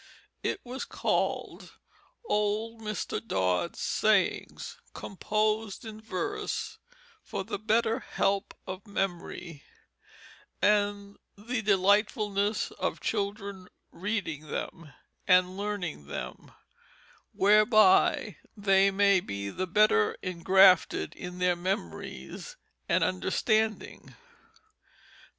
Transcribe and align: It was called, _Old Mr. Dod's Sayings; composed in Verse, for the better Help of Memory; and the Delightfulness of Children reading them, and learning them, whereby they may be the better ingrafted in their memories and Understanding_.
It 0.41 0.59
was 0.63 0.83
called, 0.83 1.73
_Old 2.27 2.79
Mr. 2.79 3.23
Dod's 3.23 3.81
Sayings; 3.81 4.79
composed 4.95 5.85
in 5.85 6.01
Verse, 6.01 6.79
for 7.21 7.43
the 7.43 7.59
better 7.59 7.99
Help 7.99 8.55
of 8.65 8.87
Memory; 8.87 9.61
and 10.59 11.17
the 11.37 11.61
Delightfulness 11.61 12.71
of 12.71 12.99
Children 12.99 13.67
reading 13.91 14.47
them, 14.47 14.91
and 15.27 15.55
learning 15.55 16.07
them, 16.07 16.49
whereby 17.31 18.37
they 18.57 18.89
may 18.89 19.19
be 19.19 19.51
the 19.51 19.67
better 19.67 20.17
ingrafted 20.23 21.13
in 21.13 21.37
their 21.37 21.55
memories 21.55 22.57
and 22.89 23.03
Understanding_. 23.03 24.15